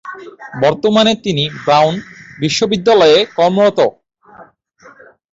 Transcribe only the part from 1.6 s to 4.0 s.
Brown বিশ্ববিদ্যালয়ে কর্মরত।